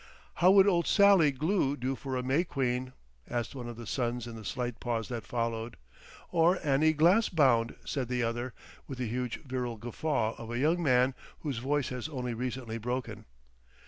"How 0.41 0.49
would 0.49 0.65
old 0.65 0.87
Sally 0.87 1.29
Glue 1.31 1.77
do 1.77 1.95
for 1.95 2.15
a 2.17 2.23
May 2.23 2.43
Queen?" 2.43 2.93
asked 3.29 3.53
one 3.53 3.69
of 3.69 3.77
the 3.77 3.85
sons 3.85 4.25
in 4.25 4.35
the 4.35 4.43
slight 4.43 4.79
pause 4.79 5.09
that 5.09 5.27
followed. 5.27 5.77
"Or 6.31 6.57
Annie 6.63 6.93
Glassbound?" 6.95 7.75
said 7.85 8.07
the 8.07 8.23
other, 8.23 8.55
with 8.87 8.97
the 8.97 9.05
huge 9.07 9.43
virile 9.43 9.77
guffaw 9.77 10.33
of 10.39 10.49
a 10.49 10.57
young 10.57 10.81
man 10.81 11.13
whose 11.41 11.59
voice 11.59 11.89
has 11.89 12.09
only 12.09 12.33
recently 12.33 12.79
broken. 12.79 13.25